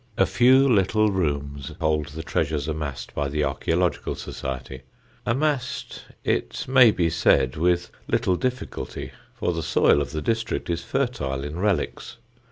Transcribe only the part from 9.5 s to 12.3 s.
the soil of the district is fertile in relics.